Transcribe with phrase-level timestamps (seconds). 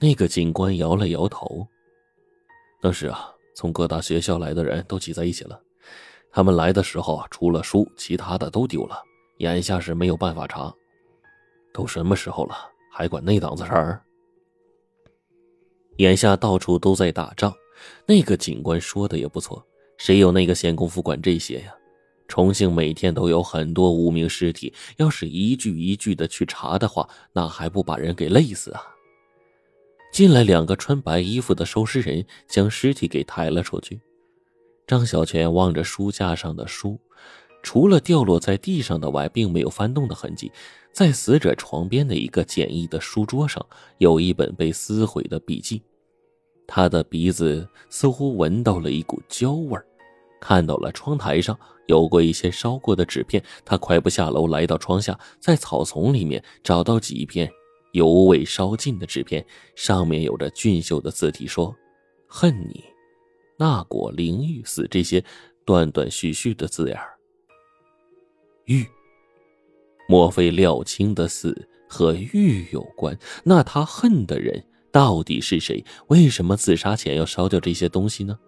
[0.00, 1.66] 那个警官摇了摇头。
[2.80, 5.60] 当时啊，从各大学校来的人都挤在一起了。
[6.32, 8.96] 他们来的时候，除了书，其他的都丢了。
[9.38, 10.74] 眼下是没有办法查。
[11.72, 12.56] 都什么时候了，
[12.90, 14.02] 还管那档子事儿？
[15.98, 17.54] 眼下到处都在打仗，
[18.06, 19.62] 那个警官说的也不错。
[19.98, 21.74] 谁有那个闲工夫管这些呀？
[22.26, 28.82] 重庆每天都有很多无名尸体，要是一具一具的去查的话，那还不把人给累死啊？
[30.12, 34.00] 进来两个穿白衣服的收尸人，将尸体给抬了出去。
[34.86, 36.98] 张小泉望着书架上的书，
[37.62, 40.50] 除了掉落在地上的外，并没有翻动的痕迹。
[40.92, 43.64] 在死者床边的一个简易的书桌上，
[43.98, 45.80] 有一本被撕毁的笔记。
[46.66, 49.86] 他的鼻子似乎闻到了一股焦味儿，
[50.40, 51.56] 看到了窗台上
[51.86, 53.40] 有过一些烧过的纸片。
[53.64, 57.48] 他快步下楼，来到窗下，在草丛里面找到几片。
[57.92, 59.44] 犹未烧尽的纸片，
[59.74, 61.74] 上面有着俊秀的字体，说
[62.28, 62.84] ：“恨你，
[63.56, 65.24] 那果灵玉死。”这些
[65.64, 67.18] 断断续续的字眼儿。
[68.66, 68.86] 玉，
[70.08, 73.18] 莫非廖青的死和玉有关？
[73.44, 75.84] 那他恨的人到底是谁？
[76.08, 78.38] 为什么自杀前要烧掉这些东西呢？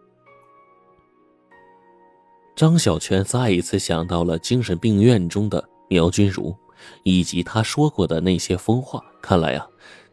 [2.54, 6.54] 张小泉再一次想到了精神病院中的苗君如。
[7.02, 9.66] 以及他说过的那些疯话，看来啊，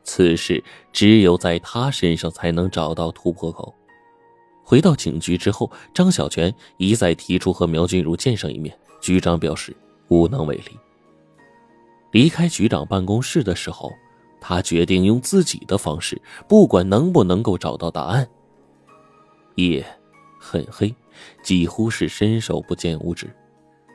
[0.04, 3.74] 此事只有在他身上才能找到突破口。
[4.64, 9.76] 回到警局之后，张小泉一再提出和苗君如见上一面，局长表示
[10.10, 10.78] 无能为力。
[12.12, 13.92] 离开局长办公室的时候，
[14.40, 18.28] 他决定用自己的方式，不管能不能够找到答案。
[19.56, 19.86] 夜
[20.40, 20.94] 很黑，
[21.44, 23.30] 几乎是伸手不见五指。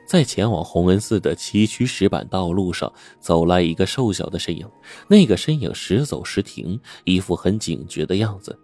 [0.05, 4.69] 在前往洪恩寺的崎岖石板道路上，走来一个瘦小的身影。
[5.07, 8.57] 那个身影时走时停，一副很警觉的样子。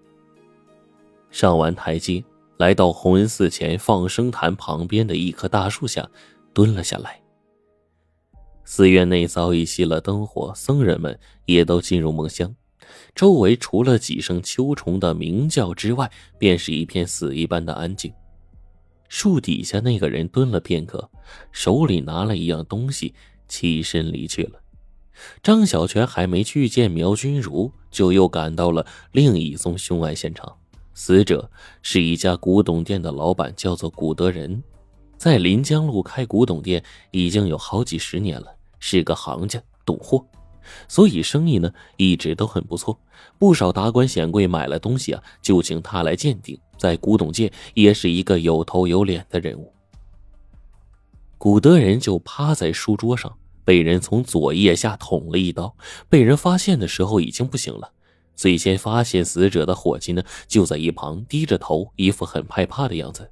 [1.31, 2.23] 上完台阶，
[2.58, 6.08] 来到洪恩寺前放生潭旁边的一棵大树下，
[6.54, 7.20] 蹲了下来。
[8.64, 12.55] 寺院内早已熄了灯火，僧人们也都进入梦乡。
[13.16, 18.14] 周围除了几声秋虫的鸣叫之外，便是一片死一般的安静。
[19.11, 21.10] 树底下那个人蹲了片刻，
[21.52, 23.14] 手里拿了一样东西，
[23.45, 24.61] 起身离去了。
[25.44, 30.55] 张小泉还没去见苗君如，就又赶到了另一宗凶案现场。
[30.94, 31.52] 死者
[31.82, 34.64] 是一家古董店的老板，叫做古德仁，
[35.17, 38.48] 在临江路开古董店已经有好几十年了，
[38.80, 40.26] 是个行家，懂货。
[40.88, 42.98] 所以生意呢一直都很不错，
[43.38, 49.71] 不少达官显贵买了东西啊，就请他来鉴定，在古董界也是一个有头有脸的人物。
[51.37, 55.75] 古德人就趴在书桌上，被人从左腋下捅了一刀，
[56.09, 57.92] 被人发现的时候已经不行了。
[58.36, 63.30] 最先发现死者的伙计呢，就在一旁低着头，一副很害怕的样子。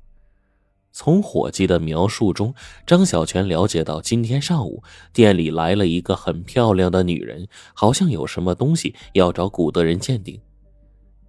[0.92, 2.54] 从伙计的描述中，
[2.86, 10.40] 张小泉了解到，今天上午店里来了一个很漂亮的女人，好像有什么东西要找古德人鉴定。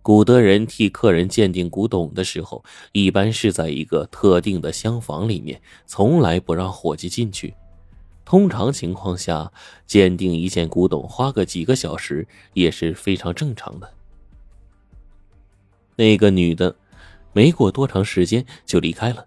[0.02, 7.54] 古德人替客人鉴定古董的时候，一般是在一个特定的厢房里面，从来不让伙计进去。
[8.24, 9.52] 通常情况下，
[9.86, 13.92] 鉴定一件古董花个几个小时也是非常正常的。
[15.96, 16.74] 那个女的，
[17.32, 19.26] 没过多长时间就离开了。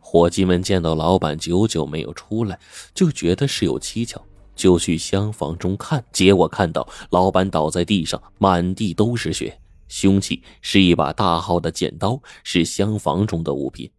[0.00, 2.58] 伙计们见到老板久久没有出来，
[2.94, 4.22] 就觉得事有蹊跷，
[4.54, 6.02] 就去厢房中看。
[6.12, 9.58] 结果看到老板倒在地上，满地都是血，
[9.88, 13.90] 凶器是一把大号的剪刀，是厢房中的物品。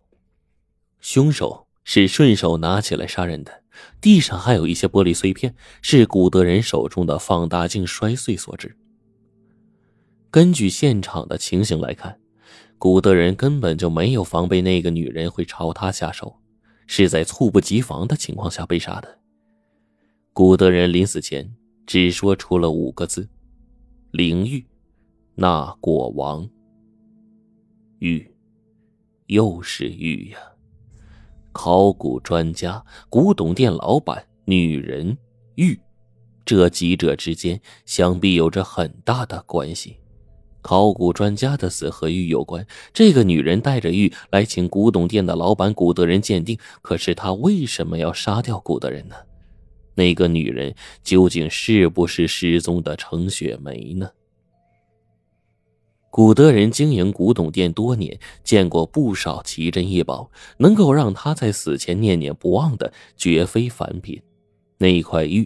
[0.99, 3.63] 凶手是顺手拿起来杀人的。
[3.99, 8.77] 地上还有一些玻璃碎片，是古德人手中的放大镜摔碎所致。
[10.31, 12.19] 根据现场的情形来看。
[12.77, 16.41] 古德人根本就没有防备那个女人会朝他下手，
[16.87, 19.19] 是在猝不及防的情况下被杀的。
[20.33, 21.55] 古德人临死前
[21.87, 23.29] 只说出了五个字
[24.11, 24.65] ：“灵玉，
[25.35, 26.49] 那果王。”
[27.99, 28.29] 玉，
[29.27, 30.37] 又是玉呀！
[31.51, 35.17] 考古专家、古董店老板、女人、
[35.55, 35.79] 玉，
[36.43, 39.97] 这几者之间想必有着很大的关系。
[40.61, 42.65] 考古专家的死和玉有关。
[42.91, 49.15] 这个女人带着玉来请古董店的老板古德人鉴定，可是她为什么要杀掉古德人呢？
[49.93, 54.09] 那个女人究竟是不是失踪的程雪梅呢？
[56.15, 64.21] 古德人经营古董店多年，见过不少奇珍异宝，能够让他在死前念念不忘的绝非凡品。
[64.77, 65.45] 那块玉，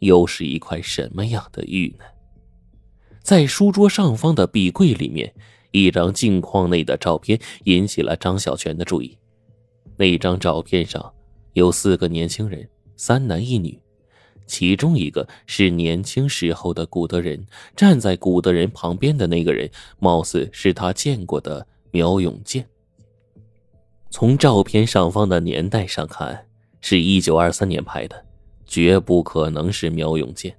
[0.00, 2.04] 又是一块什么样的玉呢？
[3.22, 5.32] 在书桌上方的壁柜里面，
[5.70, 9.16] 一张镜框内的照片引起了张小泉的注意。
[9.96, 11.14] 那张照片上
[11.52, 13.80] 有四个年轻人，三男一女，
[14.50, 17.46] 其中一个是年轻时候的古德人。
[17.76, 19.70] 站在古德人旁边的那个人，
[20.00, 22.66] 貌似是他见过的苗永健。
[24.10, 26.46] 从照片上方的年代上看，
[26.80, 28.26] 是一九二三年拍的，
[28.66, 30.52] 绝不可能是苗永健。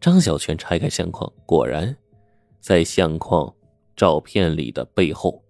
[0.00, 1.96] 张小泉拆开相框，果然，
[2.60, 3.54] 在相框
[3.94, 5.40] 照片里的背后，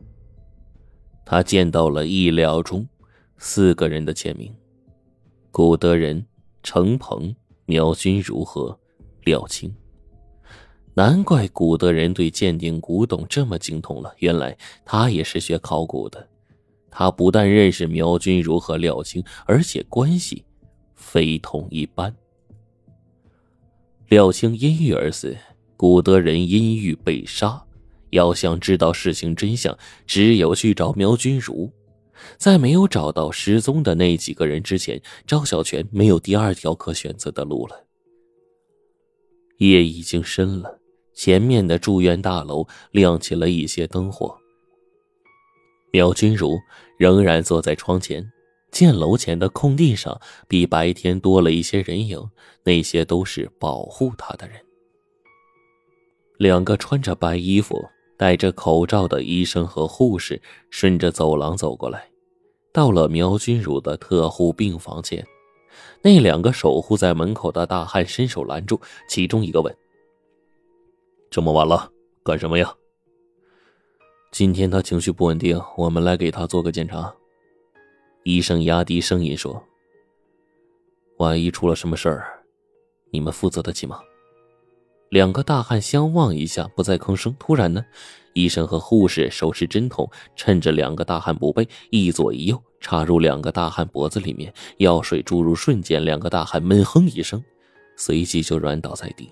[1.25, 2.87] 他见到了意料中
[3.38, 4.55] 四个人的签名：
[5.50, 6.26] 古德人、
[6.62, 7.34] 程鹏、
[7.66, 8.78] 苗君如和
[9.25, 9.75] 廖青。
[10.94, 16.28] 难怪古德人对鉴定古董这么精通了，原来他也是学考古的。
[16.90, 20.44] 他不但认识苗君如和廖青，而且关系
[20.94, 22.14] 非同一般。
[24.08, 25.37] 廖青因郁而死，
[25.76, 27.60] 古德人因郁被杀。
[28.10, 29.76] 要想知道事情真相，
[30.06, 31.69] 只有去找苗君如。
[32.37, 37.84] 在没有找到失踪的那几个人之前，赵小泉没有第二条可选择的路了。
[39.58, 40.81] 夜已经深了，
[41.14, 44.37] 前面的住院大楼亮起了一些灯火。
[45.93, 46.58] 苗君如
[46.99, 48.31] 仍然坐在窗前。
[48.72, 52.20] 建楼前的空地上，比白天多了一些人影，
[52.64, 54.56] 那些都是保护他的人。
[56.38, 57.81] 两个穿着白衣服、
[58.16, 60.40] 戴着口罩的医生和护士
[60.70, 62.08] 顺着走廊走过来，
[62.72, 65.26] 到了苗君如的特护病房前。
[66.02, 69.76] 那两个守护在门口的大汉伸手拦住，其中一个问
[71.31, 71.90] ：“这么晚了，
[72.22, 72.72] 干什么呀
[74.31, 77.12] ？”“今天他情绪不稳定，我们来给他做个检查。”
[78.22, 79.62] 医生压低声音说
[81.19, 82.44] ：“万一出了什么事儿，
[83.10, 84.00] 你们负责得起吗？”
[85.14, 87.32] 两个大汉相望一下，不再吭声。
[87.38, 87.84] 突然呢，
[88.32, 97.40] 医生和护士手持针筒，趁着两个大汉不备，一左一右插入两个大汉脖子里面，药水注入瞬间，两个大汉闷哼一声，
[97.94, 99.31] 随即就软倒在地。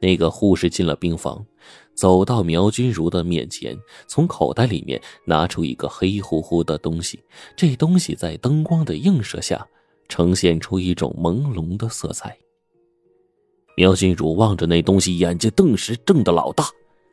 [0.00, 1.46] 那个护士进了病房。
[1.94, 3.78] 走到苗君如的面前，
[4.08, 7.22] 从口袋里面拿出一个黑乎乎的东西。
[7.56, 9.64] 这东西在灯光的映射下，
[10.08, 12.36] 呈现出一种朦胧的色彩。
[13.76, 16.66] 苗君如望着那东西，眼睛顿时睁得老大，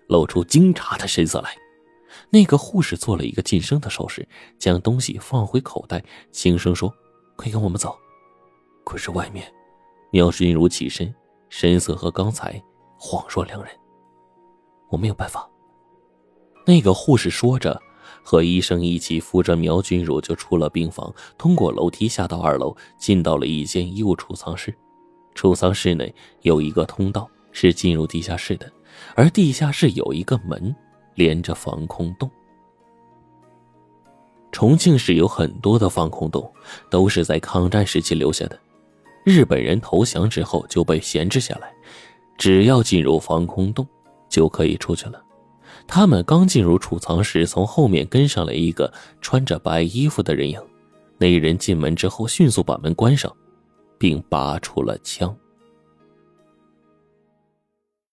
[0.07, 1.55] 露出惊诧的神色来。
[2.31, 4.27] 那个护士做了一个噤声的手势，
[4.57, 6.93] 将东西放回口袋，轻声说
[7.37, 7.97] ：“快跟我们走。”
[8.83, 9.51] 可是外面，
[10.11, 11.13] 苗君如起身，
[11.49, 12.61] 神色和刚才
[12.99, 13.71] 恍若两人。
[14.89, 15.47] 我没有办法。
[16.65, 17.79] 那个护士说着，
[18.23, 24.75] 和医生一起扶着苗君如就出了病房，通过楼梯下到二楼，进到了一间医务储藏室。
[25.39, 28.69] 储藏室内有一个通道，是进入地下室的，
[29.15, 30.75] 而地下室有一个门，
[31.15, 32.29] 连着防空洞。
[34.51, 36.51] 重庆市有很多的防空洞，
[36.91, 38.59] 都是在抗战时期留下的，
[39.23, 41.73] 日本人投降之后就被闲置下来，
[42.37, 43.87] 只要进入防空洞。
[44.27, 45.23] 就可以出去了。
[45.87, 48.91] 他们刚进入储藏室，从后面跟上来一个
[49.21, 50.61] 穿着白衣服的人影。
[51.17, 53.33] 那人进门之后，迅速把门关上，
[53.99, 55.37] 并拔出了枪。